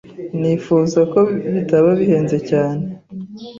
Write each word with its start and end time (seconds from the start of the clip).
Nifuzaga 0.39 1.03
ko 1.13 1.19
bitaba 1.55 1.89
bihenze 1.99 2.37
cyane. 2.49 2.83